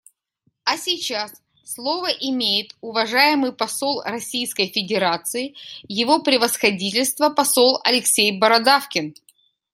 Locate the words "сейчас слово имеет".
0.77-2.75